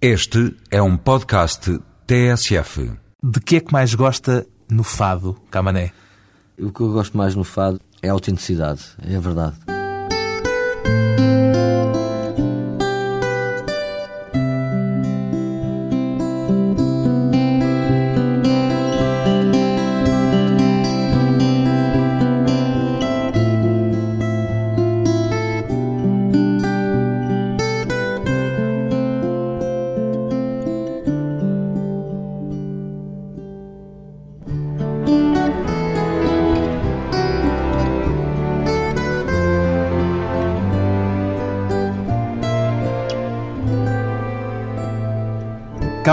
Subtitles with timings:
[0.00, 2.92] Este é um podcast TSF.
[3.22, 5.90] De que é que mais gosta no fado, Camané?
[6.58, 9.56] O que eu gosto mais no fado é a autenticidade, é a verdade.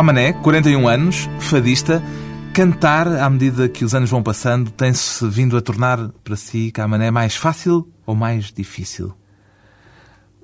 [0.03, 2.03] Camané, 41 anos, fadista.
[2.53, 7.09] Cantar, à medida que os anos vão passando, tem-se vindo a tornar para si, Camané,
[7.09, 9.13] mais fácil ou mais difícil?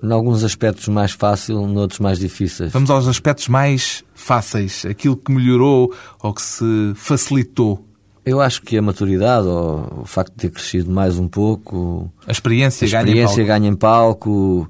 [0.02, 2.72] Em alguns aspectos mais fácil, noutros mais difíceis.
[2.72, 7.86] Vamos aos aspectos mais fáceis, aquilo que melhorou ou que se facilitou.
[8.26, 12.32] Eu acho que a maturidade, ou o facto de ter crescido mais um pouco, A
[12.32, 14.26] experiência, a experiência ganha em palco.
[14.26, 14.70] ganha em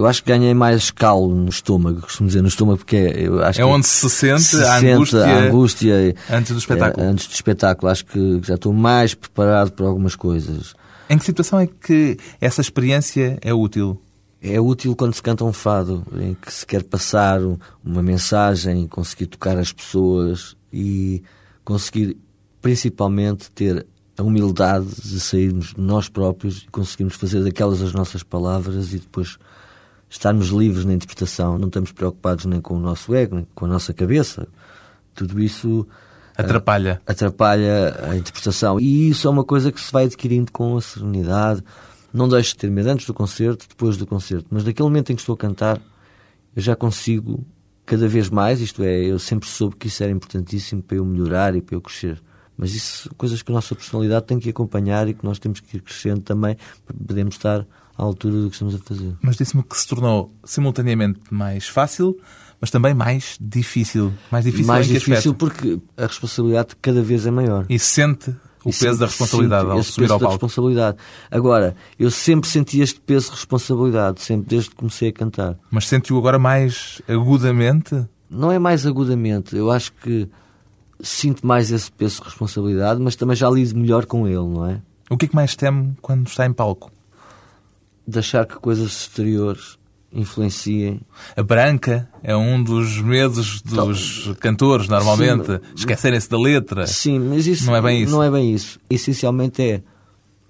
[0.00, 3.44] Eu acho que ganhei mais calo no estômago, costumo dizer no estômago, porque é, eu
[3.44, 7.06] acho É que onde se sente se a sente angústia a angústia antes do espetáculo.
[7.06, 7.92] eh, antes do espetáculo.
[7.92, 10.74] Acho que já estou mais preparado para algumas coisas.
[11.10, 14.00] Em que situação é que essa experiência é útil?
[14.40, 17.38] É útil quando se canta um fado, em que se quer passar
[17.84, 21.22] uma mensagem, conseguir tocar as pessoas e
[21.62, 22.16] conseguir,
[22.62, 28.94] principalmente, ter a humildade de sairmos nós próprios e conseguirmos fazer daquelas as nossas palavras
[28.94, 29.36] e depois
[30.10, 31.56] estarmos livres na interpretação.
[31.56, 34.48] Não estamos preocupados nem com o nosso ego, nem com a nossa cabeça.
[35.14, 35.86] Tudo isso
[36.36, 37.00] Atrapalha.
[37.06, 38.80] atrapalha a interpretação.
[38.80, 41.62] E isso é uma coisa que se vai adquirindo com a serenidade.
[42.12, 44.46] Não deixo de ter medo antes do concerto, depois do concerto.
[44.50, 45.80] Mas naquele momento em que estou a cantar,
[46.56, 47.46] eu já consigo
[47.86, 51.54] cada vez mais, isto é, eu sempre soube que isso era importantíssimo para eu melhorar
[51.54, 52.20] e para eu crescer.
[52.56, 55.60] Mas isso são coisas que a nossa personalidade tem que acompanhar e que nós temos
[55.60, 57.66] que ir crescendo também para podermos estar
[58.00, 59.14] à altura do que estamos a fazer.
[59.22, 62.16] Mas disse-me que se tornou simultaneamente mais fácil,
[62.60, 64.12] mas também mais difícil.
[64.30, 67.66] Mais difícil mais difícil porque a responsabilidade cada vez é maior.
[67.68, 68.30] E sente
[68.64, 70.34] o E peso da responsabilidade ao subir peso ao da palco.
[70.46, 70.98] responsabilidade.
[71.30, 75.56] Agora, eu sempre senti este peso de responsabilidade, sempre desde que comecei a cantar.
[75.70, 78.06] Mas sente-o agora mais agudamente?
[78.30, 80.28] Não é mais agudamente, eu acho que
[81.02, 84.80] sinto mais esse peso de responsabilidade, mas também já lido melhor com ele, não é?
[85.08, 86.92] O que é que mais teme quando está em palco?
[88.10, 89.78] De achar que coisas exteriores
[90.12, 91.00] influenciem.
[91.36, 95.60] A branca é um dos medos dos cantores, normalmente.
[95.76, 96.86] Esquecerem-se da letra.
[96.86, 98.12] Sim, mas isso Não é bem isso.
[98.12, 98.80] Não é bem isso.
[98.90, 99.82] Essencialmente é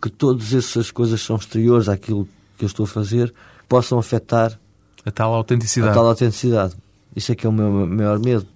[0.01, 2.27] que todas essas coisas são exteriores àquilo
[2.57, 3.33] que eu estou a fazer,
[3.69, 4.59] possam afetar
[5.05, 5.93] A tal a autenticidade.
[5.95, 6.75] tal autenticidade.
[7.15, 8.47] Isso é que é o meu maior medo.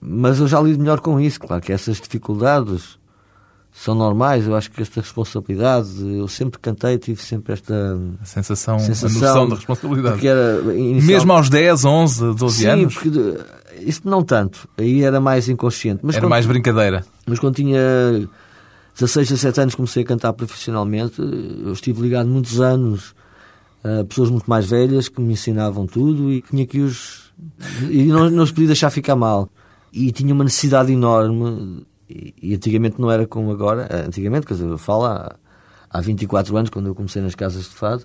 [0.00, 2.97] Mas eu já lido melhor com isso, claro que essas dificuldades
[3.80, 8.78] são normais, eu acho que esta responsabilidade, eu sempre cantei, tive sempre esta A sensação,
[8.80, 10.26] sensação a noção de responsabilidade.
[10.26, 13.10] Era inicial- Mesmo aos 10, 11, 12 Sim, anos, porque
[13.80, 16.00] isso não tanto, aí era mais inconsciente.
[16.02, 17.04] Mas era quando, mais brincadeira.
[17.26, 17.78] mas quando tinha
[18.98, 23.14] 16, 17 anos comecei a cantar profissionalmente, eu estive ligado muitos anos
[23.84, 27.32] a pessoas muito mais velhas que me ensinavam tudo e tinha que os.
[27.88, 29.48] e não, não os podia deixar ficar mal.
[29.92, 34.66] E tinha uma necessidade enorme, e, e antigamente não era como agora, antigamente, quer dizer,
[34.66, 35.36] eu falo há,
[35.90, 38.04] há 24 anos, quando eu comecei nas casas de fado,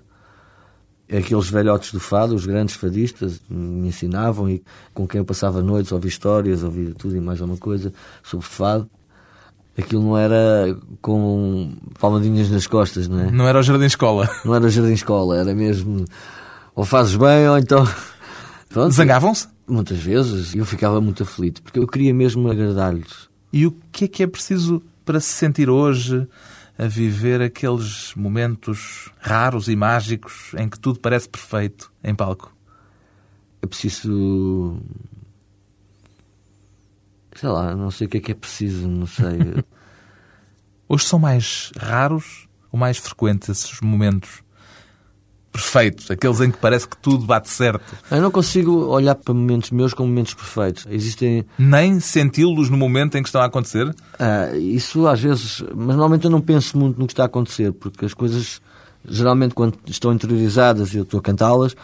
[1.08, 4.62] aqueles velhotes do fado, os grandes fadistas, me ensinavam e
[4.92, 8.88] com quem eu passava noites, ouvia histórias, ouvia tudo e mais alguma coisa sobre fado.
[9.76, 13.30] Aquilo não era com palmadinhas nas costas, não é?
[13.30, 14.28] Não era o Jardim Escola.
[14.44, 16.04] Não era jardim escola, era mesmo
[16.76, 17.86] ou fazes bem ou então.
[18.90, 19.48] Zangavam-se?
[19.66, 23.28] Muitas vezes eu ficava muito aflito porque eu queria mesmo agradar-lhes.
[23.54, 26.26] E o que é que é preciso para se sentir hoje
[26.76, 32.52] a viver aqueles momentos raros e mágicos em que tudo parece perfeito em palco?
[33.62, 34.82] É preciso.
[37.36, 39.38] Sei lá, não sei o que é que é preciso, não sei.
[40.88, 44.42] Hoje são mais raros ou mais frequentes esses momentos
[45.54, 49.70] perfeitos, aqueles em que parece que tudo bate certo, eu não consigo olhar para momentos
[49.70, 50.84] meus como momentos perfeitos.
[50.90, 51.46] Existem.
[51.56, 53.94] nem senti-los no momento em que estão a acontecer?
[54.18, 55.62] ah, isso às vezes.
[55.72, 58.60] Mas normalmente eu não penso muito no que está a acontecer, porque as coisas,
[59.08, 61.76] geralmente, quando estão interiorizadas e eu estou a cantá-las,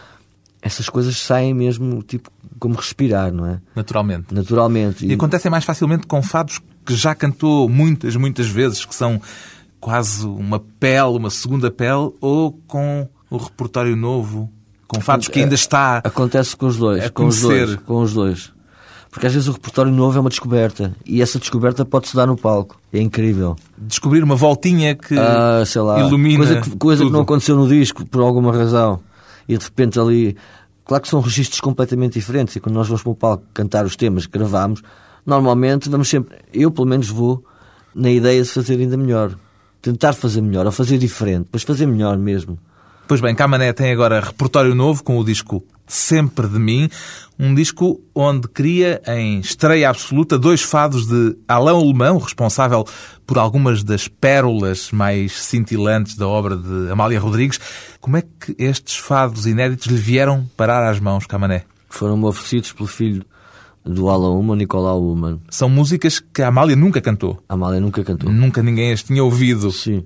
[0.61, 2.29] essas coisas saem mesmo, tipo,
[2.59, 3.61] como respirar, não é?
[3.73, 4.33] Naturalmente.
[4.33, 5.05] Naturalmente.
[5.05, 9.21] E acontecem mais facilmente com fados que já cantou muitas, muitas vezes, que são
[9.79, 14.47] quase uma pele, uma segunda pele, ou com o repertório novo,
[14.87, 17.09] com fados que ainda está Acontece com os dois.
[17.09, 17.75] com os dois.
[17.77, 18.51] Com os dois.
[19.09, 20.93] Porque às vezes o repertório novo é uma descoberta.
[21.05, 22.79] E essa descoberta pode-se dar no palco.
[22.93, 23.55] É incrível.
[23.77, 25.99] descobrir uma voltinha que Ah, sei lá.
[25.99, 28.99] ilumina coisa que, coisa que não aconteceu no disco, por alguma razão.
[29.47, 30.37] E de repente ali.
[30.85, 32.55] Claro que são registros completamente diferentes.
[32.55, 34.81] E quando nós vamos para o palco cantar os temas que gravamos,
[35.25, 36.37] normalmente vamos sempre.
[36.53, 37.43] Eu, pelo menos, vou
[37.95, 39.35] na ideia de fazer ainda melhor.
[39.81, 42.57] Tentar fazer melhor, ou fazer diferente, mas fazer melhor mesmo.
[43.11, 46.89] Pois bem, Camané tem agora repertório novo com o disco Sempre de Mim,
[47.37, 52.85] um disco onde cria em estreia absoluta dois fados de Alain Alemão, responsável
[53.27, 57.59] por algumas das pérolas mais cintilantes da obra de Amália Rodrigues.
[57.99, 61.65] Como é que estes fados inéditos lhe vieram parar às mãos, Camané?
[61.89, 63.25] Foram-me oferecidos pelo filho
[63.83, 65.39] do Alan Uman, Nicolau Uman.
[65.49, 67.41] São músicas que a Amália nunca cantou.
[67.49, 68.31] A Amália nunca cantou.
[68.31, 69.71] Nunca ninguém as tinha ouvido.
[69.71, 70.05] Sim.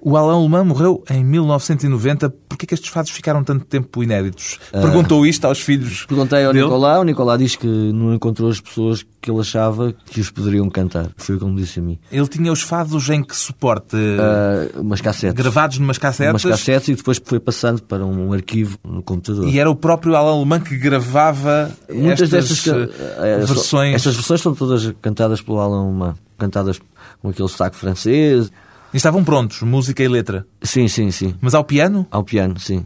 [0.00, 2.32] O Alain Alemão morreu em 1990.
[2.56, 4.58] Por que é que estes fados ficaram tanto tempo inéditos?
[4.72, 4.80] Ah.
[4.80, 6.64] Perguntou isto aos filhos Perguntei ao dele?
[6.64, 10.70] Nicolau, o Nicolau diz que não encontrou as pessoas que ele achava que os poderiam
[10.70, 11.10] cantar.
[11.18, 11.98] Foi o que ele disse a mim.
[12.10, 13.94] Ele tinha os fados em que suporte?
[13.94, 15.34] Ah, umas cassetes.
[15.34, 16.32] gravados numas cassetes?
[16.32, 19.46] Umas cassetes e depois foi passando para um arquivo no computador.
[19.46, 23.94] E era o próprio Alain Alemão que gravava Muitas estas destas eh, eh, versões.
[23.96, 26.14] Estas versões são todas cantadas pelo Alan Uman.
[26.38, 26.80] Cantadas
[27.20, 28.50] com aquele sotaque francês.
[28.96, 30.46] E estavam prontos, música e letra.
[30.62, 31.34] Sim, sim, sim.
[31.38, 32.06] Mas ao piano?
[32.10, 32.82] Ao piano, sim.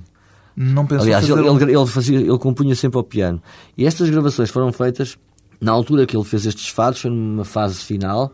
[0.56, 3.40] Não pensou Aliás, fazer ele, um- ele, ele fazia, ele compunha sempre ao piano.
[3.78, 5.16] E estas gravações foram feitas
[5.60, 8.32] na altura que ele fez estes fados, foi numa fase final,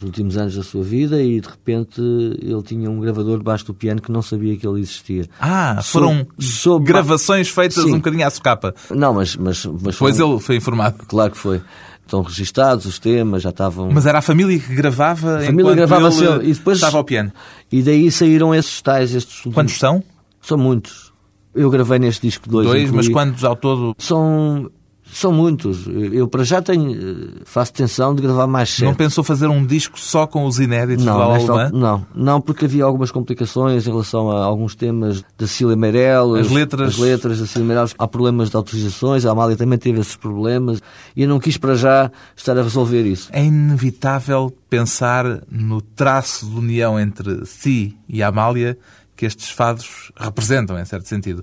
[0.00, 3.72] nos últimos anos da sua vida, e de repente ele tinha um gravador debaixo do
[3.72, 5.26] piano que não sabia que ele existia.
[5.40, 7.92] Ah, foram sob- gravações feitas Sim.
[7.92, 8.74] um bocadinho à socapa.
[8.90, 9.36] Não, mas.
[9.36, 10.96] mas, mas Pois foram- ele foi informado.
[11.06, 11.62] Claro que foi.
[12.06, 13.90] Estão registados os temas, já estavam.
[13.92, 16.50] Mas era a família que gravava a família gravava ele.
[16.50, 17.32] E depois, estava ao piano.
[17.70, 20.02] E daí saíram esses tais, estes Quantos são?
[20.40, 21.12] São muitos.
[21.52, 22.68] Eu gravei neste disco dois.
[22.68, 23.92] Dois, mas incluí- quantos ao todo?
[23.98, 24.70] São,
[25.12, 25.86] são muitos.
[26.12, 28.84] Eu para já tenho, eh, faço tensão de gravar mais sete.
[28.84, 31.40] Não pensou fazer um disco só com os inéditos do Não, Alemão?
[31.40, 36.46] altura- não, não, porque havia algumas complicações em relação a alguns temas da Cília Meirelles.
[36.46, 36.88] As letras.
[36.94, 37.94] As letras da Cília Meirelles.
[37.98, 40.82] Há problemas de autorizações, a Amália também teve esses problemas
[41.14, 43.28] e eu não quis para já estar a resolver isso.
[43.32, 48.76] É inevitável pensar no traço de união entre si e a Amália
[49.16, 51.42] que estes fados representam, em certo sentido.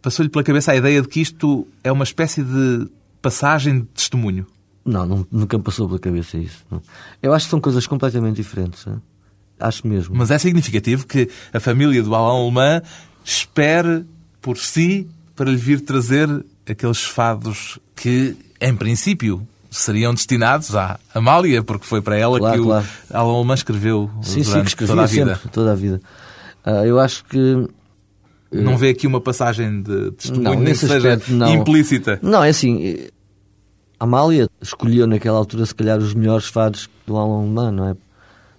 [0.00, 2.88] Passou-lhe pela cabeça a ideia de que isto é uma espécie de
[3.22, 4.46] passagem de testemunho.
[4.84, 6.64] Não, não- nunca me passou pela cabeça isso.
[6.70, 6.80] não.
[7.22, 8.86] Eu acho que são coisas completamente diferentes.
[8.86, 8.96] né?
[9.58, 10.14] Acho mesmo.
[10.16, 12.82] Mas é significativo que a família do Alain Alemã
[13.24, 14.04] espere
[14.40, 15.06] por si
[15.36, 16.28] para lhe vir trazer
[16.68, 22.64] aqueles fados que, em princípio, seriam destinados à Amália, porque foi para ela Claro, que
[22.66, 22.86] claro.
[23.10, 25.34] o Alain Alemã escreveu sim, sim, que toda a vida.
[25.34, 26.00] sempre, toda a vida.
[26.64, 27.68] Ah, eu acho que
[28.52, 31.48] Não vê aqui uma passagem de testemunho, Não, nem que seja aspecto, não.
[31.54, 32.18] implícita.
[32.22, 32.84] Não, é assim.
[32.84, 33.10] eh,
[33.98, 37.96] A Amália escolheu naquela altura, se calhar, os melhores fados do Alan Alemã, não é?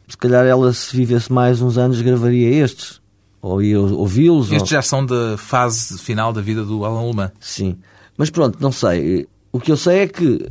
[0.08, 3.02] Se calhar ela, se vivesse mais uns anos, gravaria estes.
[3.42, 4.50] Ou ia ouvi-los.
[4.52, 7.32] ou- Estes já são da fase final da vida do Alain Alemã.
[7.40, 7.76] Sim.
[8.18, 9.28] Mas pronto, não sei.
[9.52, 10.48] O que eu sei é que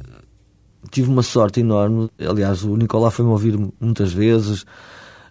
[0.90, 2.10] tive uma sorte enorme.
[2.18, 4.64] Aliás, o Nicolás foi-me ouvir muitas vezes.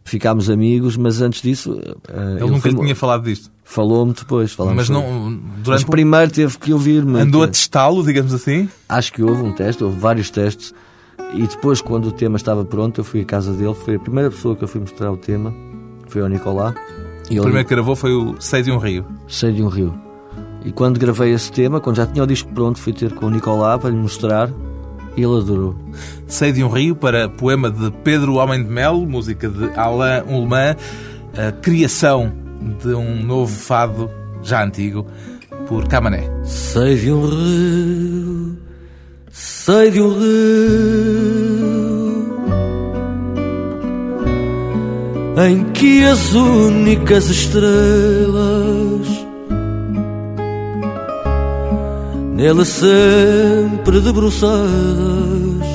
[0.06, 1.78] Ficámos amigos, mas antes disso.
[2.08, 3.52] eh, Ele nunca lhe foi-me- tinha falado disto.
[3.72, 4.52] Falou-me depois.
[4.52, 7.20] falámos Mas não, Mas durante primeiro teve que ouvir-me.
[7.20, 8.68] andou a testá-lo, digamos assim.
[8.90, 10.74] Acho que houve um teste, houve vários testes.
[11.36, 13.76] E depois, quando o tema estava pronto, eu fui à casa dele.
[13.76, 15.54] Foi a primeira pessoa que eu fui mostrar o tema.
[16.08, 16.74] Foi ao Nicolás.
[17.30, 19.06] E O ele primeiro que gravou foi o Sei de um Rio.
[19.28, 19.94] cheio de um rio.
[20.66, 23.30] E quando gravei esse tema, quando já tinha o disco pronto, fui ter com o
[23.30, 24.50] Nicolás para lhe mostrar.
[25.16, 25.76] E ele adorou.
[26.26, 30.76] Sei de um Rio para poema de Pedro Homem de Melo, música de Alain Ullmann,
[31.38, 32.34] a criação
[32.82, 34.10] de um novo fado
[34.44, 35.06] já antigo
[35.68, 36.30] por Camané.
[36.44, 38.58] Sei de um rio,
[39.32, 41.40] sei de um rio
[45.48, 49.08] em que as únicas estrelas
[52.36, 55.70] nele sempre debruçadas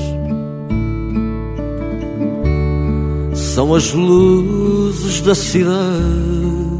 [3.34, 6.73] são as luzes da cidade.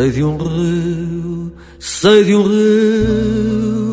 [0.00, 3.92] Sei de um rio, sei de um rio,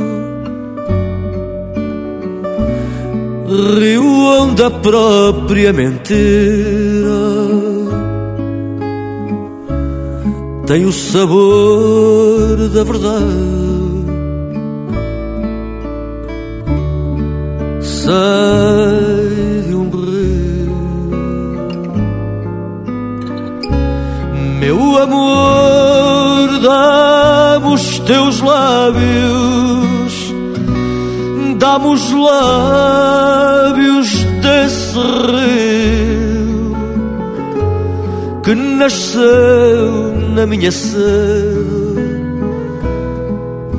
[3.77, 4.05] rio
[4.39, 5.97] onde a própria mentira
[10.65, 13.25] tem o sabor da verdade.
[17.81, 18.13] Sei
[19.67, 20.71] de um rio,
[24.61, 25.96] meu amor
[28.07, 30.33] teus lábios,
[31.57, 34.09] dá-me os lábios
[34.41, 36.75] desse rio
[38.43, 40.97] que nasceu na minha sede,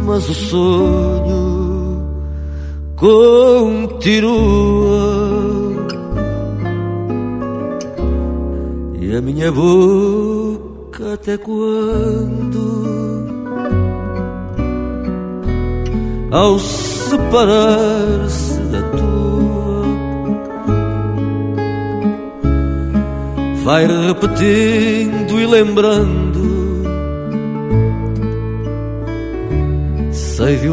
[0.04, 2.02] mas o sonho
[2.96, 4.18] continua.
[9.00, 10.27] E a minha boca
[11.28, 12.58] até quando?
[16.30, 19.84] Ao separar-se da tua,
[23.62, 26.48] vai repetindo e lembrando.
[30.12, 30.68] Sei de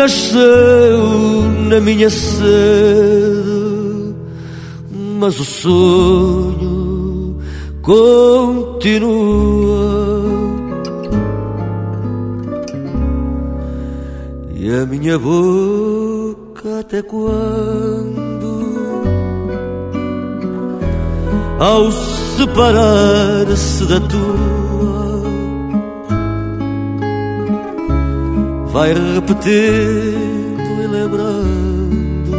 [0.00, 0.98] nasceu
[1.68, 2.40] na minha sede,
[5.18, 7.36] mas o sonho
[7.82, 8.80] continua.
[14.54, 18.40] E a minha boca até quando?
[21.58, 24.49] Ao separar-se da tua,
[28.72, 32.30] vai repetindo e lembrando.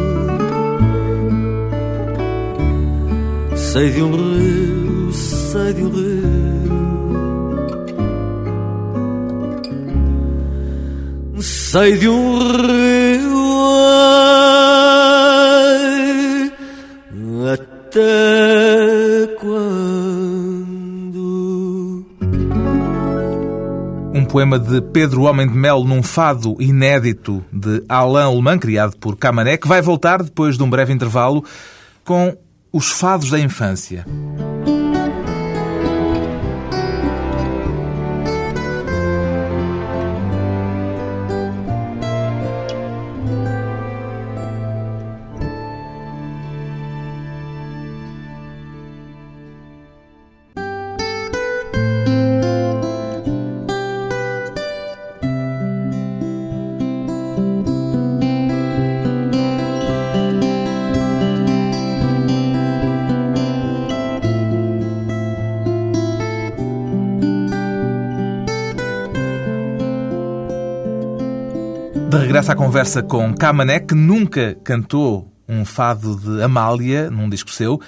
[3.55, 6.21] Sei de um rio, sei de um rio.
[11.41, 13.51] Sei de um rio
[17.53, 18.40] até
[24.31, 29.57] poema de Pedro Homem de Melo num fado inédito de Alain Alemã, criado por Camané,
[29.57, 31.43] que vai voltar depois de um breve intervalo
[32.05, 32.37] com
[32.71, 34.05] os fados da infância.
[72.11, 77.49] De regresso à conversa com Camané, que nunca cantou um fado de Amália num disco
[77.49, 77.79] seu,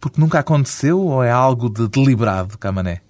[0.00, 3.00] porque nunca aconteceu ou é algo de deliberado, Camané?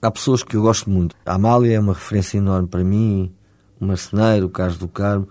[0.00, 1.14] Há pessoas que eu gosto muito.
[1.26, 3.30] A Amália é uma referência enorme para mim,
[3.78, 5.28] o Marceneiro, o Carlos do Carmo.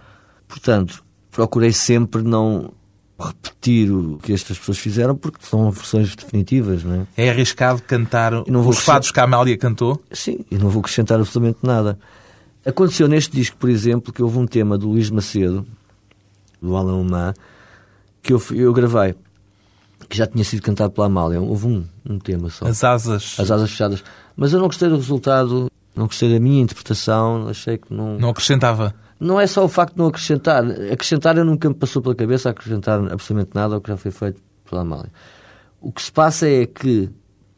[0.48, 2.72] Portanto, procurei sempre não
[3.20, 7.26] repetir o que estas pessoas fizeram, porque são versões definitivas, não é?
[7.26, 10.00] É arriscado cantar os fados que a Amália cantou?
[10.12, 11.98] Sim, e não vou acrescentar absolutamente nada.
[12.70, 15.66] Aconteceu neste disco, por exemplo, que houve um tema do Luís Macedo,
[16.62, 17.34] do Alain Humá,
[18.22, 19.16] que eu, eu gravei,
[20.08, 21.42] que já tinha sido cantado pela Amália.
[21.42, 22.68] Houve um, um tema só.
[22.68, 23.36] As asas.
[23.40, 24.04] As asas fechadas.
[24.36, 28.18] Mas eu não gostei do resultado, não gostei da minha interpretação, achei que não.
[28.18, 28.94] Não acrescentava.
[29.20, 30.64] Não é só o facto de não acrescentar.
[30.92, 34.42] Acrescentar eu nunca me passou pela cabeça acrescentar absolutamente nada ao que já foi feito
[34.70, 35.12] pela Amália.
[35.82, 37.10] O que se passa é que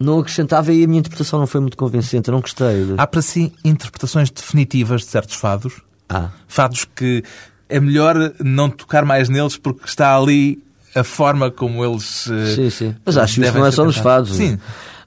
[0.01, 2.85] não acrescentava e a minha interpretação não foi muito convincente, eu não gostei.
[2.85, 2.93] De...
[2.97, 5.75] Há para si interpretações definitivas de certos fados?
[6.09, 6.29] Ah.
[6.47, 7.23] Fados que
[7.69, 10.61] é melhor não tocar mais neles porque está ali
[10.93, 12.27] a forma como eles.
[12.29, 12.95] eh, Sim, sim.
[13.05, 14.35] Mas acho que isso não é só nos fados.
[14.35, 14.57] Sim.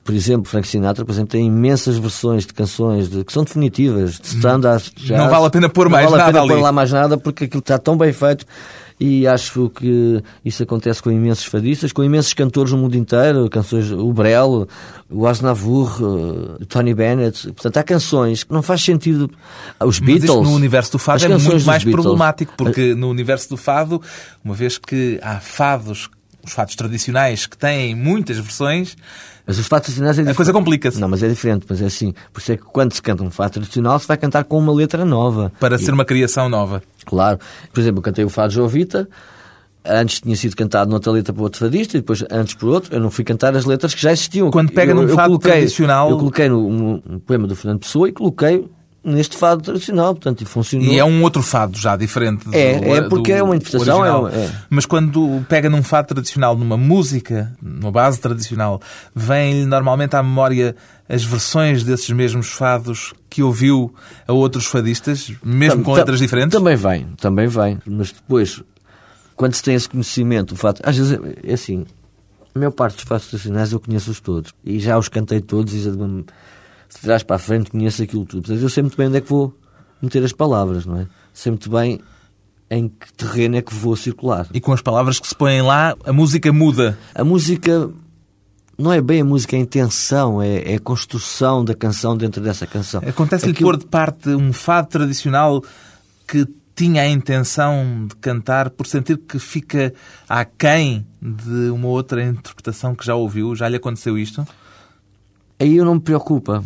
[0.02, 4.18] Por exemplo, Frank Sinatra, por exemplo, tem imensas versões de canções de- que são definitivas,
[4.20, 4.90] de standards.
[4.94, 5.18] de jazz.
[5.18, 6.62] Não vale a pena pôr mais Não vale a nada pena pôr ali.
[6.62, 8.44] lá mais nada porque aquilo está tão bem feito
[8.98, 13.90] e acho que isso acontece com imensos fadistas, com imensos cantores no mundo inteiro, canções,
[13.90, 14.68] o Brel,
[15.10, 17.52] o Aznavour, eh, o Tony Bennett.
[17.52, 19.30] Portanto, há canções que não faz sentido.
[19.80, 20.30] Os Mas Beatles.
[20.30, 24.00] isto no universo do fado é muito mais problemático, porque no universo do fado,
[24.44, 26.08] uma vez que há fados
[26.44, 28.96] os fados tradicionais que têm muitas versões,
[29.46, 30.98] Mas os fatos tradicionais é a coisa complica-se.
[31.00, 32.14] Não, mas é diferente, mas é assim.
[32.32, 34.72] Por isso é que quando se canta um fado tradicional, se vai cantar com uma
[34.72, 35.52] letra nova.
[35.60, 36.82] Para ser uma criação nova.
[37.04, 37.38] Claro.
[37.72, 39.06] Por exemplo, eu cantei o Fado Jovita,
[39.84, 42.94] antes tinha sido cantado noutra letra por outro fadista e depois antes por outro.
[42.94, 44.50] Eu não fui cantar as letras que já existiam.
[44.50, 47.54] Quando pega eu, num eu fado coloquei, tradicional- Eu coloquei no, no- no poema do
[47.54, 48.66] Fernando Pessoa e coloquei
[49.04, 50.86] neste fado tradicional, portanto, e funcionou.
[50.88, 54.28] E é um outro fado já diferente do, É, é porque é uma interpretação, original.
[54.28, 54.52] é- é.
[54.70, 58.80] Mas quando pega num fado tradicional, numa música, numa base tradicional,
[59.14, 60.74] vem normalmente à memória
[61.08, 63.94] as versões desses mesmos fados que ouviu
[64.26, 66.56] a outros fadistas, mesmo com Tam- letras diferentes?
[66.58, 67.78] Também vem, também vem.
[67.86, 68.62] Mas depois,
[69.36, 70.80] quando se tem esse conhecimento, o fato.
[70.84, 71.12] Às vezes
[71.44, 71.84] é- é assim.
[72.54, 74.52] A maior parte dos fatos tradicionais eu conheço-os todos.
[74.64, 75.90] E já os cantei todos e já
[76.88, 78.42] de, de trás para a frente conheço aquilo tudo.
[78.42, 79.54] Portanto, eu sei muito bem onde é que vou
[80.02, 81.06] meter as palavras, não é?
[81.32, 82.00] Sei muito bem
[82.70, 84.46] em que terreno é que vou circular.
[84.52, 86.98] E com as palavras que se põem lá, a música muda.
[87.14, 87.90] A música
[88.76, 92.42] não é bem a música, é a intenção, é, é a construção da canção dentro
[92.42, 93.00] dessa canção.
[93.06, 95.62] Acontece-lhe Aquilo- pôr de parte um fado tradicional
[96.26, 99.94] que tinha a intenção de cantar por sentir que fica
[100.28, 103.54] aquém de uma outra interpretação que já ouviu?
[103.54, 104.44] Já lhe aconteceu isto?
[105.64, 106.62] Aí eu não me preocupa.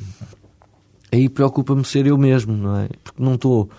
[1.12, 2.88] Aí preocupa-me ser eu mesmo, não é?
[3.05, 3.71] Porque não estou.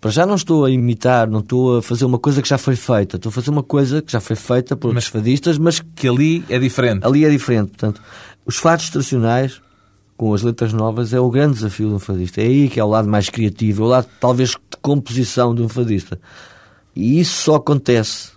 [0.00, 2.74] Para já não estou a imitar, não estou a fazer uma coisa que já foi
[2.76, 3.16] feita.
[3.16, 6.44] Estou a fazer uma coisa que já foi feita por Mas- fadistas, mas Que ali
[6.48, 7.06] é diferente.
[7.06, 7.68] ali é diferente.
[7.68, 8.02] Portanto,
[8.44, 9.60] os fados tradicionais,
[10.16, 12.40] com as letras novas, é o grande desafio de um fadista.
[12.42, 15.62] É aí que é o lado mais criativo, é o lado, talvez, de composição de
[15.62, 16.20] um fadista.
[16.94, 18.32] E isso só acontece.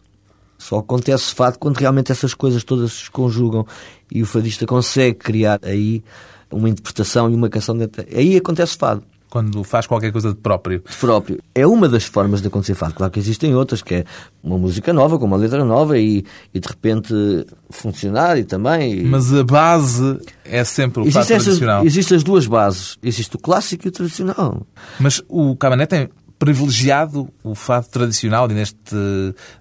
[0.60, 3.66] Só acontece fado quando realmente essas coisas todas se conjugam
[4.12, 6.04] e o fadista consegue criar aí
[6.51, 8.06] uma interpretação e uma canção dentro.
[8.13, 10.84] Aí acontece fado Quando faz qualquer coisa de próprio.
[11.00, 11.39] próprio.
[11.56, 12.94] É uma das formas de acontecer fado.
[12.96, 14.06] Claro que existem outras, que é
[14.44, 17.13] uma música nova, com uma letra nova e, e de repente
[17.70, 18.94] funcionar e também.
[19.00, 21.86] e- Mas a base é sempre o fado Existem, essas, tradicional.
[21.86, 22.98] existem as duas bases.
[23.04, 24.65] Existe o clássico e o tradicional.
[25.00, 28.95] Mas o Camané tem privilegiado o fado tradicional e neste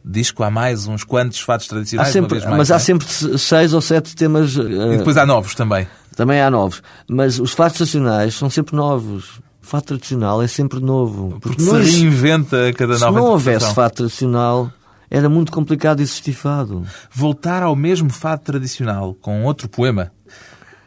[0.05, 2.79] disco há mais uns quantos fados Há tradicionais, uma sempre, mais, mas há é?
[2.79, 4.57] sempre se- seis ou sete temas.
[4.57, 5.87] eh, E depois há novos também.
[6.17, 6.83] Também há novos.
[7.09, 9.38] Mas os fados tradicionais são sempre novos.
[9.62, 11.38] O fado tradicional é sempre novo.
[11.41, 14.73] Porque não se reinventa a cada se nova não houvesse fado tradicional,
[15.11, 16.87] era muito complicado existir fado.
[17.11, 20.11] Voltar ao mesmo fado tradicional com outro poema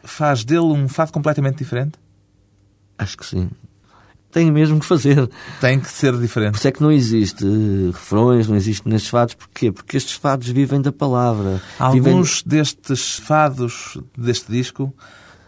[0.02, 1.92] faz dele um fado completamente diferente?
[2.98, 3.48] Acho que sim.
[4.32, 5.28] Tem mesmo que fazer.
[5.60, 6.54] Tem que ser Por diferente.
[6.56, 9.34] isso é que não existe eh, refrões, não existe nestes fados.
[9.34, 9.70] Porquê?
[9.70, 11.60] Porque estes fados vivem da palavra.
[11.92, 14.92] Vivem- Alguns destes fados deste disco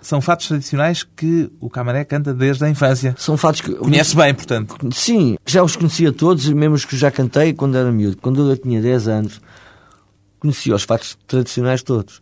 [0.02, 3.14] são fados tradicionais que o Camané canta desde a infância.
[3.18, 3.72] São fados que...
[3.74, 4.76] Conhece bem, portanto.
[4.92, 8.18] Sim, já os conhecia todos, mesmo os que já cantei quando era miúdo.
[8.18, 9.40] Quando eu tinha 10 anos,
[10.38, 12.20] conhecia os fatos tradicionais todos.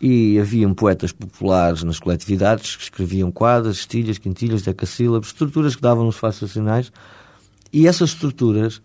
[0.00, 6.06] E haviam poetas populares nas coletividades que escreviam quadras, estilhas, quintilhas, decassílabos, estruturas que davam
[6.06, 6.90] nos fatos tradicionais.
[7.70, 8.80] E essas estruturas,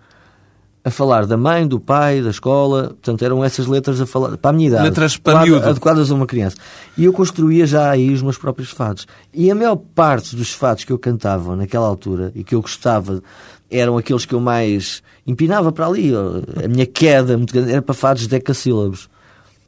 [0.83, 4.51] a falar da mãe, do pai, da escola, portanto, eram essas letras a falar para
[4.51, 4.83] a minha idade.
[4.83, 5.69] Letras para adequada- miúdo.
[5.69, 6.57] adequadas a uma criança.
[6.97, 9.07] E eu construía já aí os meus próprios fados.
[9.33, 13.23] E a maior parte dos fados que eu cantava naquela altura e que eu gostava
[13.71, 16.11] eram aqueles que eu mais empinava para ali.
[16.61, 19.09] A minha queda muito grande era para fados decassílabos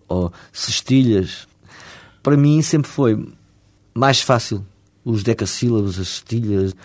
[0.08, 1.48] ou cestilhas.
[2.22, 3.28] Para mim sempre foi
[3.93, 4.65] mais fácil
[5.04, 6.76] os decassílabos, as cestilhas,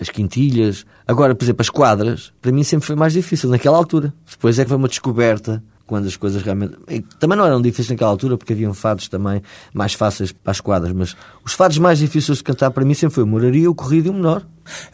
[0.00, 0.86] as quintilhas.
[1.06, 4.14] Agora, por exemplo, as quadras, para mim sempre foi mais difícil naquela altura.
[4.30, 6.76] Depois é que foi uma descoberta quando as coisas realmente.
[7.18, 9.42] Também não eram difíceis naquela altura porque haviam fados também
[9.74, 13.14] mais fáceis para as quadras, mas os fados mais difíceis de cantar para mim sempre
[13.14, 14.42] foi o Moraria, o Corrido e o Menor.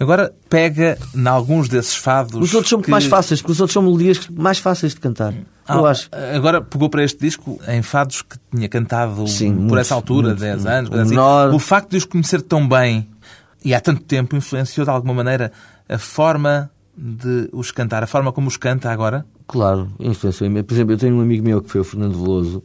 [0.00, 2.34] Agora pega em alguns desses fados.
[2.40, 5.00] Os outros são muito que- mais fáceis, porque os outros são melodias mais fáceis de
[5.00, 5.32] cantar.
[5.68, 6.08] eu Ah, acho.
[6.34, 10.28] Agora pegou para este disco em fados que tinha cantado Sim, por muitos, essa altura,
[10.28, 10.42] muitos.
[10.42, 11.10] 10 anos, O assim.
[11.10, 13.06] menor- O facto de os conhecer tão bem
[13.62, 15.52] e há tanto tempo influenciou de alguma maneira
[15.86, 19.24] a forma de os cantar, a forma como os canta agora?
[19.46, 22.62] Claro, influenciou Por exemplo, eu tenho um amigo meu que foi o Fernando Veloso,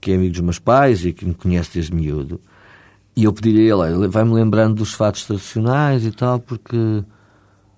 [0.00, 2.40] que é amigo dos meus pais e que me conhece desde miúdo.
[3.14, 7.04] E eu pedi-lhe a ele, olha, vai-me lembrando dos fatos tradicionais e tal, porque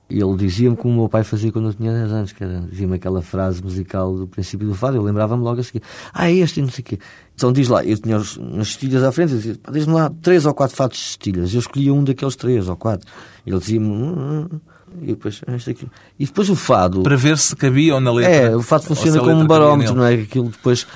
[0.08, 3.20] ele dizia-me como o meu pai fazia quando eu tinha 10 anos, que dizia-me aquela
[3.20, 6.68] frase musical do princípio do fado, eu lembrava-me logo a seguir, ah, é este não
[6.68, 6.98] sei o quê.
[7.34, 10.54] Então diz lá, eu tinha nas estilhas à frente, dizia, "Pá, diz-me lá três ou
[10.54, 13.10] quatro fatos de estilhas, eu escolhia um daqueles três ou quatro.
[13.46, 14.60] Ele dizia-me, "Hum, hum",
[15.02, 15.86] e depois, "Ah, este aqui.
[16.18, 17.02] E depois o fado...
[17.02, 18.32] Para ver se cabiam na letra.
[18.32, 20.14] É, o fado ou funciona como um cabia barómetro, não é?
[20.14, 20.86] Aquilo depois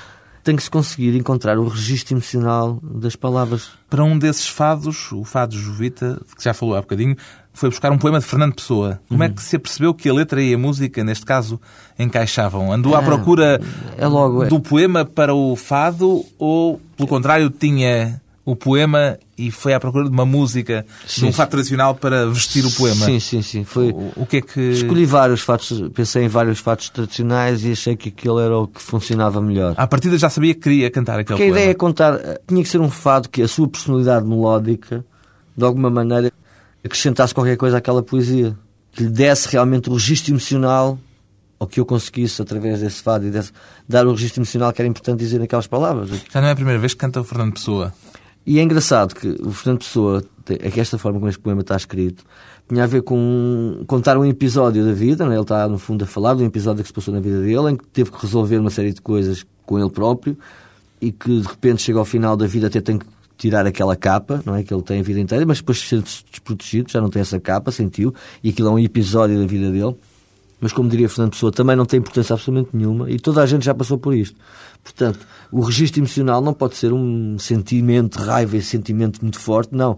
[0.43, 3.69] tem que se conseguir encontrar o registro emocional das palavras.
[3.89, 7.15] Para um desses fados, o fado Jovita, que já falou há bocadinho,
[7.53, 9.01] foi buscar um poema de Fernando Pessoa.
[9.09, 11.59] Como é que se apercebeu que a letra e a música, neste caso,
[11.99, 12.71] encaixavam?
[12.71, 13.59] Andou à Ah, procura
[13.97, 14.47] é logo, é.
[14.47, 20.05] do poema para o fado ou, pelo contrário, tinha o poema e foi à procura
[20.05, 21.33] de uma música, de Sim, um sim.
[21.33, 23.05] fado tradicional para vestir o poema?
[23.05, 23.63] Sim, sim, sim.
[23.63, 23.91] Foi...
[23.91, 24.59] O, o que é que...
[24.71, 28.81] Escolhi vários fatos, pensei em vários fatos tradicionais e achei que aquele era o que
[28.81, 29.75] funcionava melhor.
[29.77, 31.59] À partida já sabia que queria cantar aquele Porque a poema.
[31.59, 35.05] ideia é contar, eh, tinha que ser um fado que a sua personalidade melódica,
[35.55, 36.31] de alguma maneira,
[36.83, 38.55] acrescentasse qualquer coisa àquela poesia.
[38.91, 40.97] Que lhe desse realmente o registro emocional,
[41.59, 43.51] ou que eu conseguisse, através desse fado, e desse,
[43.87, 46.09] dar o registro emocional que era importante dizer naquelas palavras.
[46.31, 47.93] Já não é a primeira vez que canta o Fernando Pessoa.
[48.45, 51.75] E é engraçado que o Fernando Pessoa, é que esta forma como este poema está
[51.75, 52.23] escrito,
[52.67, 55.35] tinha a ver com contar um episódio da vida, né?
[55.35, 57.71] ele está no fundo a falar de um episódio que se passou na vida dele,
[57.71, 60.37] em que teve que resolver uma série de coisas com ele próprio
[61.01, 63.05] e que de repente chega ao final da vida até tem que
[63.37, 64.63] tirar aquela capa, não é?
[64.63, 67.71] Que ele tem a vida inteira, mas depois sente-se desprotegido, já não tem essa capa,
[67.71, 69.95] sentiu, e aquilo é um episódio da vida dele.
[70.59, 73.65] Mas como diria Fernando Pessoa, também não tem importância absolutamente nenhuma e toda a gente
[73.65, 74.35] já passou por isto.
[74.83, 75.19] Portanto,
[75.51, 79.97] o registro emocional não pode ser um sentimento de raiva e sentimento muito forte, não.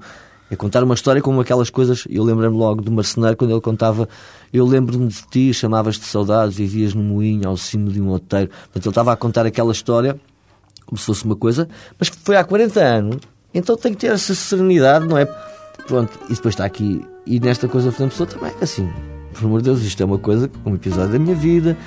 [0.50, 2.06] É contar uma história como aquelas coisas.
[2.10, 4.08] Eu lembro-me logo do marceneiro quando ele contava:
[4.52, 8.50] Eu lembro-me de ti, chamavas-te saudades, vivias no moinho ao cimo de um outeiro.
[8.50, 10.20] Portanto, ele estava a contar aquela história
[10.92, 13.18] como se fosse uma coisa, mas que foi há 40 anos,
[13.54, 15.26] então tem que ter essa serenidade, não é?
[15.88, 18.90] Pronto, e depois está aqui, e nesta coisa Fernando Pessoa também, assim,
[19.34, 21.78] por amor de Deus, isto é uma coisa, um episódio da minha vida,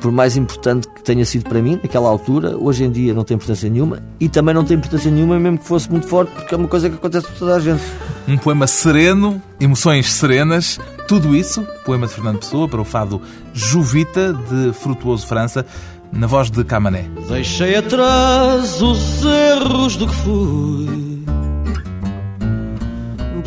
[0.00, 3.34] por mais importante que tenha sido para mim, naquela altura, hoje em dia não tem
[3.34, 6.58] importância nenhuma, e também não tem importância nenhuma, mesmo que fosse muito forte, porque é
[6.58, 7.82] uma coisa que acontece com toda a gente.
[8.26, 13.20] Um poema sereno, emoções serenas, tudo isso, poema de Fernando Pessoa para o fado
[13.52, 15.66] Juvita, de Frutuoso França,
[16.12, 17.08] na voz de Camané.
[17.28, 21.07] Deixei atrás os erros do que fui.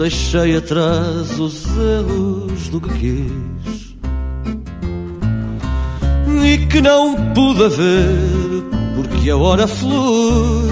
[0.01, 3.95] Deixei atrás os erros do que quis.
[6.43, 8.63] E que não pude haver,
[8.95, 10.71] porque a hora flui.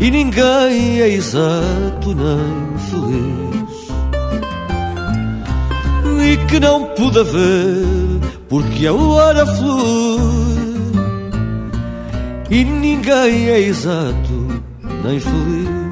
[0.00, 3.88] E ninguém é exato nem feliz.
[6.32, 7.86] E que não pude haver,
[8.48, 10.58] porque a hora flui.
[12.50, 14.62] E ninguém é exato
[15.04, 15.87] nem feliz.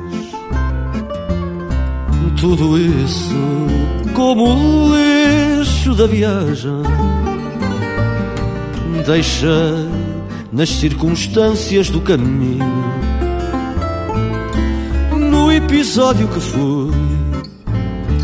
[2.41, 3.35] Tudo isso
[4.15, 6.83] como lixo da viagem.
[9.07, 9.49] Deixei
[10.53, 12.65] nas circunstâncias do caminho.
[15.31, 16.93] No episódio que fui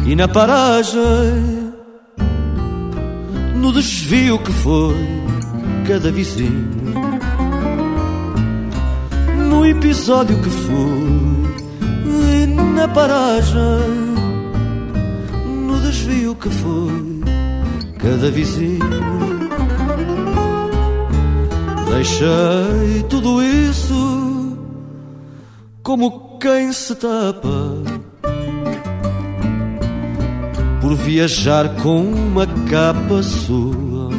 [0.06, 1.00] e na paragem.
[3.56, 4.94] No desvio que foi
[5.86, 6.68] cada vizinho.
[9.48, 11.41] No episódio que fui
[12.82, 13.60] na paragem.
[15.66, 17.20] No desvio que foi
[17.98, 18.80] cada vizinho.
[21.88, 24.58] Deixei tudo isso
[25.82, 27.82] como quem se tapa
[30.80, 34.10] por viajar com uma capa sua.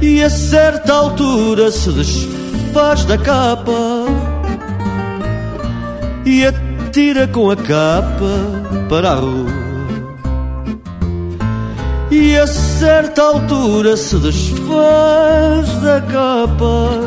[0.00, 4.23] E a certa altura se desfaz da capa
[6.24, 9.64] e atira com a capa para a rua.
[12.10, 17.00] E a certa altura se desfaz da capa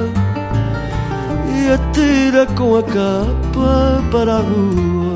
[1.56, 5.07] e atira com a capa para a rua.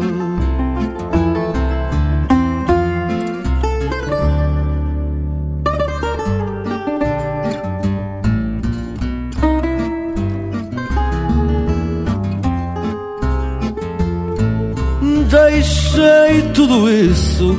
[16.61, 17.57] Tudo isso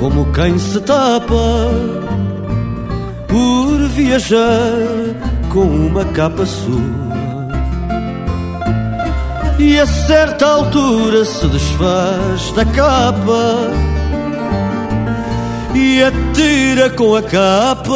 [0.00, 1.70] como quem se tapa
[3.28, 4.78] por viajar
[5.48, 7.02] com uma capa sua.
[9.60, 13.70] E a certa altura se desfaz da capa
[15.72, 17.94] e atira com a capa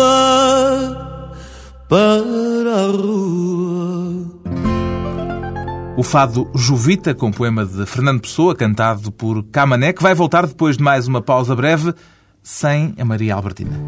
[1.89, 3.16] para a rua.
[5.97, 10.77] O fado Juvita, com poema de Fernando Pessoa, cantado por Camané, que vai voltar depois
[10.77, 11.95] de mais uma pausa breve,
[12.43, 13.81] sem a Maria Albertina.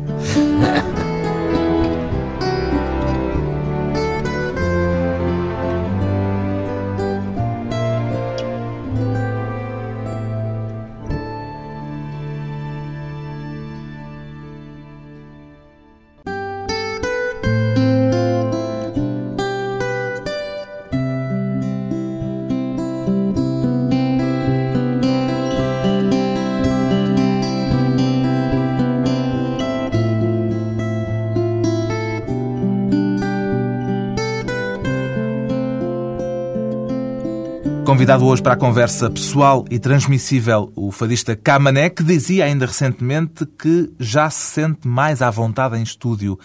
[37.99, 43.45] Convidado hoje para a conversa pessoal e transmissível, o fadista Camané, que dizia ainda recentemente
[43.45, 46.39] que já se sente mais à vontade em estúdio.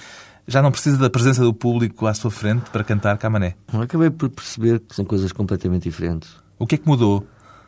[0.48, 3.54] Já não precisa da presença do público à sua frente para cantar Camané.
[3.72, 6.32] Acabei por perceber que são coisas completamente diferentes.
[6.58, 7.24] O que é que mudou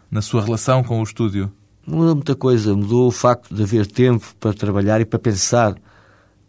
[0.10, 1.52] na sua relação com o estúdio?
[1.86, 2.76] Mudou muita coisa.
[2.76, 5.76] Mudou o facto de haver tempo para trabalhar e para pensar.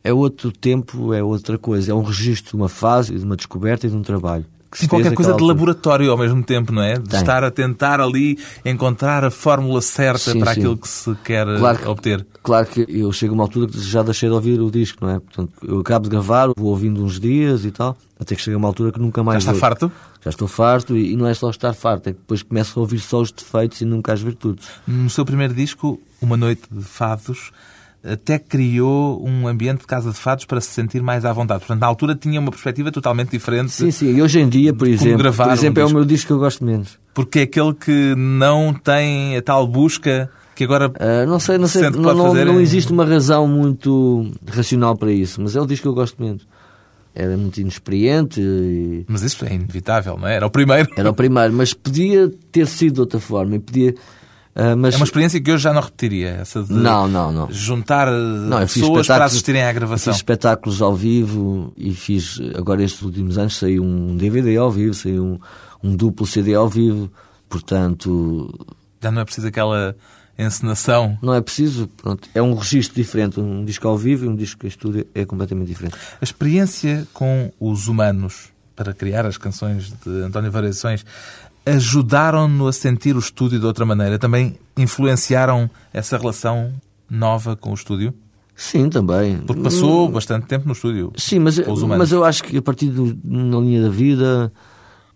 [0.02, 1.92] É outro tempo, é outra coisa.
[1.92, 4.46] É um registro de uma fase, de uma descoberta e de um trabalho.
[4.72, 6.94] Sim, qualquer coisa de laboratório ao mesmo tempo, não é?
[6.98, 7.20] De Tem.
[7.20, 10.60] estar a tentar ali encontrar a fórmula certa Sim, para sim.
[10.60, 12.26] aquilo que se quer Claro que- obter.
[12.42, 15.12] Claro que eu chego a uma altura que já deixei de ouvir o disco, não
[15.14, 15.18] é?
[15.20, 18.58] Portanto, eu acabo de gravar, vou ouvindo uns dias e tal, até que chega a
[18.58, 19.60] uma altura que nunca Já mais está ouço.
[19.60, 19.92] farto?
[20.22, 22.82] Já estou farto e, e não é só estar farto, é que depois começo a
[22.82, 24.66] ouvir só os defeitos e nunca as virtudes.
[24.86, 27.50] No seu primeiro disco, Uma Noite de Fados,
[28.12, 31.60] até criou um ambiente de casa de fados para se sentir mais à vontade.
[31.60, 34.86] Portanto, na altura tinha uma perspectiva totalmente diferente, Sim, sim, e hoje em dia, por
[34.86, 36.98] exemplo, por um exemplo é o meu disco que eu gosto menos.
[37.14, 41.68] porque é aquele que não tem a tal busca que agora Ah, não sei, não
[41.68, 45.66] sei, não, não, não em- existe uma razão muito racional para isso, mas é o
[45.66, 46.46] disco que eu gosto menos.
[47.14, 50.36] Era muito inexperiente e Mas isso é inevitável, não é?
[50.36, 50.88] Era o primeiro.
[50.96, 53.94] era o primeiro, mas podia ter sido de outra forma e podia.
[54.58, 57.52] Ah, mas É uma experiência que hoje já não repetiria, essa de Não, não, não.
[57.52, 60.12] juntar eh, Não, eu pessoas para assistirem à eu gravação.
[60.14, 64.94] Fiz espetáculos ao vivo e fiz, agora estes últimos anos, saiu um DVD ao vivo,
[64.94, 65.38] saiu um,
[65.90, 67.12] um duplo CD ao vivo,
[67.50, 68.50] portanto,
[69.02, 69.94] Já não é preciso aquela
[70.38, 71.18] encenação.
[71.22, 74.64] não é preciso, pronto, é um registro diferente, um disco ao vivo e um disco
[74.64, 75.96] em estúdio é completamente diferente.
[76.18, 81.04] A experiência com os humanos para criar as canções de António Variações
[81.66, 84.18] ajudaram-no a sentir o estúdio de outra maneira?
[84.18, 86.72] Também influenciaram essa relação
[87.10, 88.14] nova com o estúdio?
[88.54, 89.36] Sim, também.
[89.38, 91.12] Porque passou bastante tempo no estúdio.
[91.16, 91.98] Sim, mas, com os humanos.
[91.98, 94.50] mas eu acho que a partir do, na linha da vida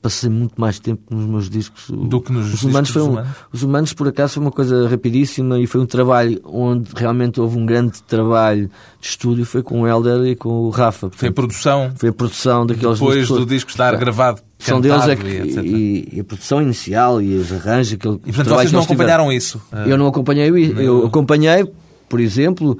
[0.02, 1.84] passei muito mais tempo nos meus discos.
[1.90, 3.30] Do que nos os discos humanos foi um- humanos?
[3.52, 7.58] Os humanos, por acaso, foi uma coisa rapidíssima e foi um trabalho onde realmente houve
[7.58, 9.44] um grande trabalho de estúdio.
[9.46, 11.08] Foi com o Helder e com o Rafa.
[11.10, 13.40] Foi a Portanto, produção, foi a produção daqueles depois pessoas.
[13.40, 17.35] do disco estar gravado, São deles é que, e e, e a produção inicial e
[17.37, 17.94] os arranjos.
[17.94, 18.94] Aquele E, portanto, trabalho vocês não tiveram.
[19.25, 19.61] acompanharam isso?
[19.87, 21.66] Eu não acompanhei, eu, eu acompanhei,
[22.09, 22.79] por exemplo,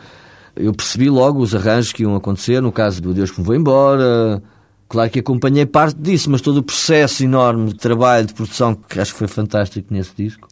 [0.57, 3.55] eu percebi logo os arranjos que iam acontecer, no caso do Deus que me vou
[3.55, 4.43] embora.
[4.89, 8.99] Claro que acompanhei parte disso, mas todo o processo enorme de trabalho, de produção, que
[9.01, 10.49] acho que foi fantástico nesse disco.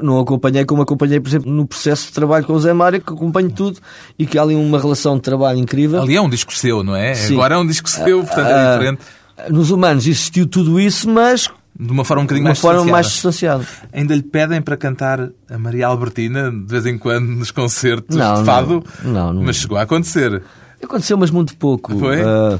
[0.00, 3.12] Não acompanhei como acompanhei, por exemplo, no processo de trabalho com o Zé Mário, que
[3.12, 3.78] acompanho tudo
[4.18, 6.00] e que há ali uma relação de trabalho incrível.
[6.00, 7.12] Ali é um disco seu, não é?
[7.12, 7.34] Sim.
[7.34, 9.02] Agora é um disco seu, portanto é Ah, diferente.
[9.48, 11.48] Nos humanos existiu tudo isso, mas
[11.78, 13.66] De uma forma um bocadinho uma mais forma mais distanciada.
[13.92, 18.32] Ainda lhe pedem para cantar a Maria Albertina de vez em quando nos concertos Não,
[18.34, 18.44] de não.
[18.46, 18.84] fado?
[19.04, 19.42] Não, não.
[19.42, 20.42] Mas chegou a acontecer.
[20.82, 21.96] Aconteceu, mas muito pouco.
[21.98, 22.20] Foi?
[22.22, 22.58] Ah,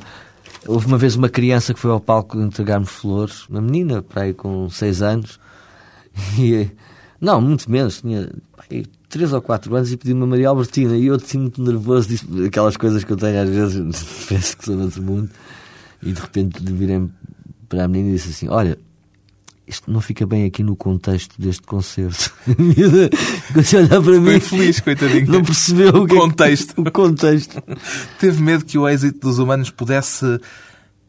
[0.66, 4.34] houve uma vez uma criança que foi ao palco entregar-me flores, uma menina, para aí
[4.34, 5.40] com 6 anos,
[6.38, 6.68] e
[7.20, 10.96] não, muito menos, tinha pá, aí, 3 ou 4 anos e pediu-me a Maria Albertina
[10.96, 14.64] e eu assim muito nervoso, disse aquelas coisas que eu tenho às vezes, penso que
[14.66, 15.30] sou de outro mundo,
[16.02, 17.02] e de repente virei
[17.68, 18.78] para a menina e disse assim: Olha.
[19.66, 22.34] Isto não fica bem aqui no contexto deste concerto.
[23.52, 25.30] Quando se olhar para mim, infeliz, coitadinho.
[25.30, 26.74] não percebeu o, que é contexto.
[26.82, 27.62] o contexto.
[28.18, 30.40] Teve medo que o êxito dos humanos pudesse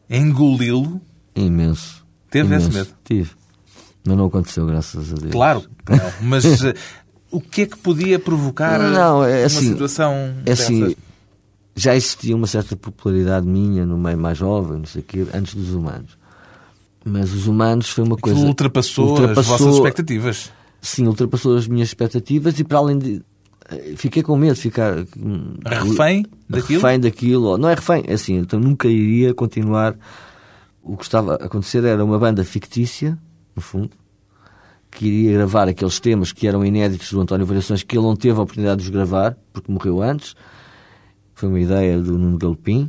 [0.08, 1.00] engoli-lo?
[1.34, 2.06] Imenso.
[2.30, 2.78] Teve esse Imenso.
[2.78, 2.90] medo?
[3.02, 3.30] Tive.
[4.04, 5.32] Mas não aconteceu, graças a Deus.
[5.32, 6.12] Claro, não.
[6.20, 6.74] Mas eh,
[7.30, 10.96] o que é que podia provocar Não, é uma assim, situação É assim, dessas?
[11.74, 15.54] Já existia uma certa popularidade minha no meio mais jovem, não sei o quê, antes
[15.54, 16.18] dos humanos.
[17.04, 18.46] Mas os humanos foi uma Aquilo coisa.
[18.48, 20.52] ultrapassou, as ultrapassou- vossas expectativas.
[20.80, 23.22] Sim, ultrapassou as minhas expectativas e para além de.
[23.70, 24.94] eh, Fiquei com medo de ficar.
[25.64, 26.80] Refém daquilo?
[26.80, 27.58] Refém daquilo.
[27.58, 29.96] Não é refém, é assim, então nunca iria continuar.
[30.82, 33.16] O que estava a acontecer era uma banda fictícia,
[33.54, 33.90] no fundo,
[34.90, 38.38] que iria gravar aqueles temas que eram inéditos do António Variações, que ele não teve
[38.38, 40.34] a oportunidade de os gravar, porque morreu antes.
[41.42, 42.88] Foi uma ideia do Nuno Galopim,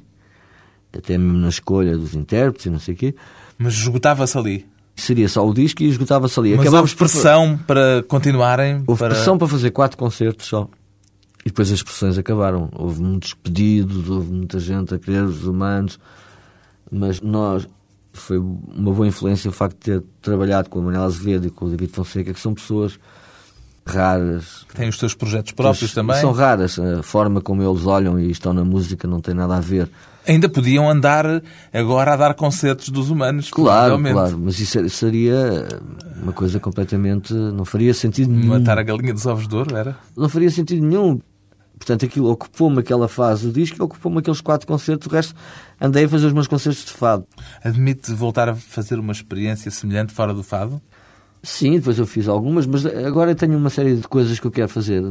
[0.95, 3.15] até mesmo na escolha dos intérpretes e não sei o quê.
[3.57, 4.67] Mas esgotava-se ali.
[4.95, 6.51] Seria só o disco e esgotava-se ali.
[6.51, 8.83] Mas Acabámos houve por- pressão para continuarem?
[8.85, 9.15] Houve para...
[9.15, 10.69] pressão para fazer quatro concertos só.
[11.43, 12.69] E depois as pressões acabaram.
[12.73, 15.99] Houve muitos pedidos, houve muita gente a querer os humanos.
[16.91, 17.67] Mas nós,
[18.11, 21.65] foi uma boa influência o facto de ter trabalhado com a Manuela Azevedo e com
[21.65, 22.99] o David Fonseca, que são pessoas
[23.85, 24.65] raras.
[24.73, 26.19] Têm os seus projetos próprios também.
[26.19, 26.79] São raras.
[26.79, 29.89] A forma como eles olham e estão na música não tem nada a ver.
[30.25, 31.25] Ainda podiam andar
[31.73, 33.49] agora a dar concertos dos humanos.
[33.51, 34.39] Claro, claro.
[34.39, 35.67] Mas isso seria
[36.21, 37.33] uma coisa completamente.
[37.33, 38.59] Não faria sentido nenhum.
[38.59, 39.97] Matar a galinha dos ovos de ouro, era?
[40.15, 41.19] não faria sentido nenhum.
[41.77, 45.07] Portanto, aquilo ocupou-me aquela fase do disco e ocupou-me aqueles quatro concertos.
[45.07, 45.35] O resto,
[45.81, 47.27] andei a fazer os meus concertos de fado.
[47.61, 50.81] Admite voltar a fazer uma experiência semelhante fora do fado?
[51.45, 54.69] Sim, depois eu fiz algumas, mas agora tenho uma série de coisas que eu quero
[54.69, 55.03] fazer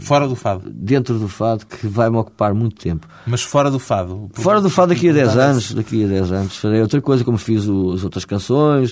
[0.00, 0.68] Fora do fado.
[0.68, 3.06] dentro do fado que vai-me ocupar muito tempo.
[3.24, 4.28] Mas fora do fado.
[4.32, 7.22] Fora do fado daqui a 10 Perguntar anos, daqui a 10 anos farei outra coisa,
[7.22, 8.90] como fiz o- as outras canções.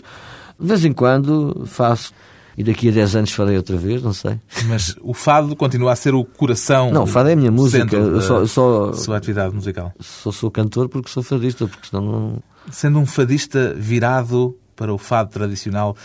[0.60, 2.12] De vez em quando faço.
[2.56, 4.38] E daqui a 10 anos farei outra vez, não sei.
[4.48, 6.92] se- Mas o fado continua a ser o coração.
[6.92, 7.96] Não, o fado é a minha música.
[7.96, 9.92] Eu só, eu só, sua atividade musical.
[9.98, 12.42] só sou cantor porque sou fadista, porque senão não.
[12.70, 15.96] Sendo um fadista virado para o fado tradicional,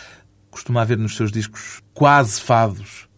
[0.54, 3.08] costuma haver nos seus discos quase fados.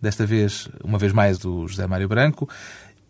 [0.00, 2.48] Desta vez, uma vez mais, do José Mário Branco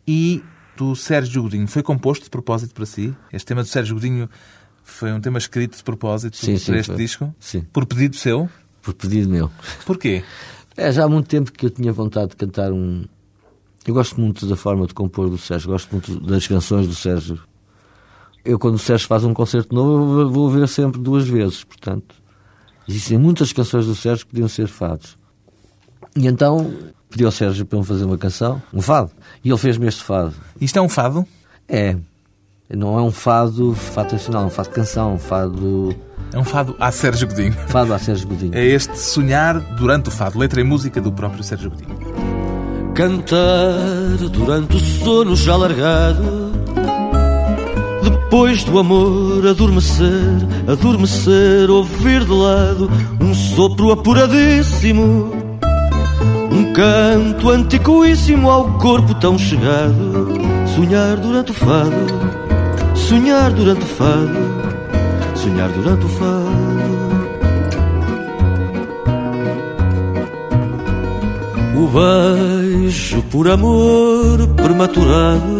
[0.06, 0.42] e
[0.76, 1.66] do Sérgio Godinho.
[1.66, 3.14] Foi composto de propósito para si?
[3.32, 4.28] Este tema do Sérgio Godinho
[4.82, 6.96] foi um tema escrito de propósito Sim, sim, para este foi.
[6.96, 7.34] disco?
[7.38, 7.66] Sim.
[7.72, 8.48] Por pedido seu?
[8.80, 9.50] Por pedido meu.
[9.84, 10.24] Porquê?
[10.76, 13.04] É, já há muito tempo que eu tinha vontade de cantar um.
[13.86, 17.40] Eu gosto muito da forma de compor do Sérgio, gosto muito das canções do Sérgio.
[18.44, 22.14] Eu, quando o Sérgio faz um concerto novo, vou ver sempre duas vezes, portanto.
[22.88, 25.16] Existem muitas canções do Sérgio que podiam ser fados.
[26.16, 26.72] E então
[27.10, 29.10] pedi ao Sérgio para me fazer uma canção, um fado.
[29.44, 30.34] E ele fez-me este fado.
[30.60, 31.26] Isto é um fado?
[31.68, 31.96] É.
[32.70, 35.94] Não é um fado, fado tradicional, é um fado de canção, um fado.
[36.32, 37.52] É um fado a Sérgio Godinho.
[37.68, 38.54] Fado a Sérgio Godinho.
[38.54, 41.94] É este sonhar durante o fado, letra e música do próprio Sérgio Godinho.
[42.94, 46.43] Cantar durante o sono já largado
[48.34, 50.10] Depois do amor adormecer
[50.66, 55.30] Adormecer, ouvir de lado Um sopro apuradíssimo
[56.50, 60.36] Um canto antiquíssimo ao corpo tão chegado.
[60.74, 61.94] Sonhar durante o fado
[62.96, 64.36] Sonhar durante o fado
[65.36, 66.74] Sonhar durante o fado.
[71.76, 75.53] O beijo por amor prematurado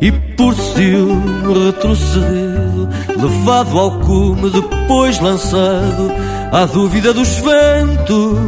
[0.00, 2.88] E por ciúme retrocedido
[3.20, 6.12] Levado ao cume, depois lançado
[6.52, 8.38] À dúvida dos ventos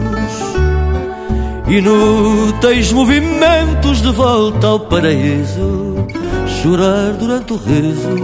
[1.66, 6.06] Inúteis movimentos de volta ao paraíso
[6.46, 8.16] Chorar durante o riso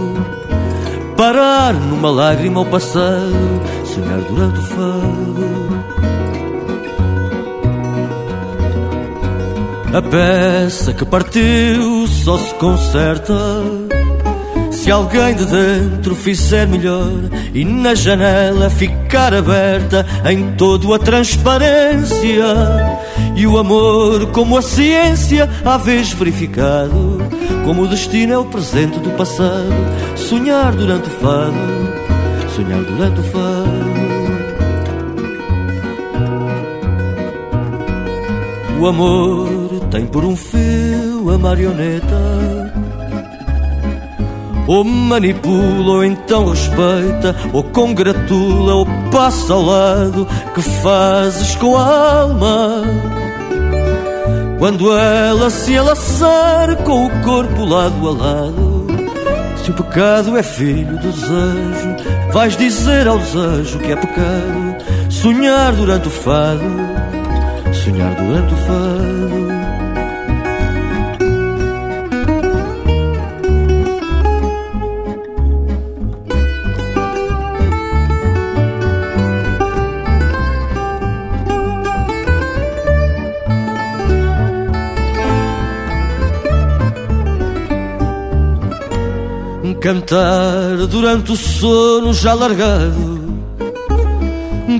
[1.17, 5.67] Parar numa lágrima ao passado Sonhar durante o fado
[9.93, 11.96] A peça que partiu
[12.27, 13.33] só se conserta
[14.69, 17.09] Se alguém de dentro fizer melhor
[17.53, 22.43] E na janela ficar aberta Em toda a transparência
[23.33, 27.19] E o amor como a ciência À vez verificado
[27.63, 29.71] Como o destino é o presente do passado.
[30.17, 31.55] Sonhar durante o fado
[32.53, 33.97] Sonhar durante o fado.
[38.81, 39.47] O amor
[39.91, 40.96] tem por um fio
[41.29, 42.15] a marioneta
[44.67, 52.21] Ou manipula, ou então respeita Ou congratula, ou passa ao lado Que fazes com a
[52.21, 52.83] alma
[54.59, 58.87] Quando ela se enlaçar Com o corpo lado a lado
[59.63, 61.95] Se o pecado é filho do desejo
[62.31, 64.77] Vais dizer ao desejo que é pecado
[65.09, 67.07] Sonhar durante o fado
[67.87, 69.36] sonhar durante o fado.
[89.87, 93.21] Cantar durante o sono já largado.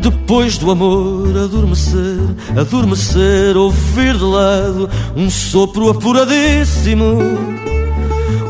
[0.02, 2.20] Depois do amor adormecer,
[2.60, 7.20] adormecer, ouvir de lado um sopro apuradíssimo,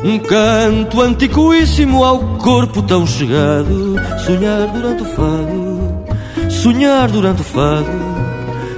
[0.04, 7.92] um canto antiquíssimo ao corpo tão chegado, sonhar durante o fado, sonhar durante o fado,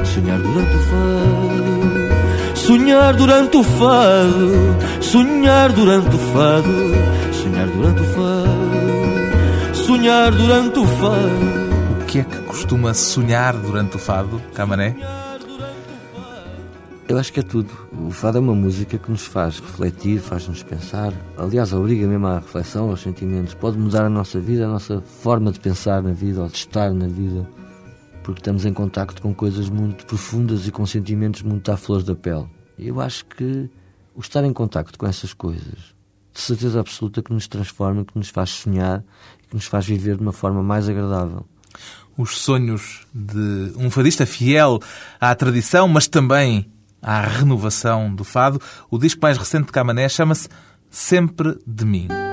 [0.03, 7.18] sonhar durante o fado, sonhar durante o fado, sonhar durante o fado,
[7.59, 12.01] sonhar durante o fado, sonhar durante o fado.
[12.01, 14.95] O que é que costuma sonhar durante o fado, Camané?
[17.07, 17.69] Eu acho que é tudo.
[17.91, 21.11] O fado é uma música que nos faz refletir, faz-nos pensar.
[21.37, 23.53] Aliás, obriga mesmo à reflexão, aos sentimentos.
[23.55, 26.93] Pode mudar a nossa vida, a nossa forma de pensar na vida ou de estar
[26.93, 27.45] na vida.
[28.23, 32.15] Porque estamos em contacto com coisas muito profundas e com sentimentos muito à flor da
[32.15, 32.47] pele.
[32.77, 33.69] E eu acho que
[34.15, 35.98] o estar em contacto com essas coisas,
[36.33, 39.03] de certeza absoluta que nos transforma, que nos faz sonhar,
[39.47, 41.45] que nos faz viver de uma forma mais agradável
[42.19, 44.79] os sonhos de um fadista fiel
[45.21, 46.69] à tradição, mas também
[47.01, 48.61] à renovação do fado.
[48.91, 50.49] O disco mais recente de Camané chama-se
[50.89, 52.28] Sempre de Mim.